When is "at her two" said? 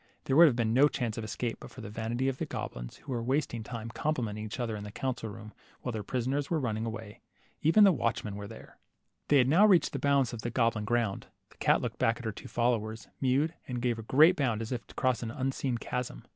12.17-12.47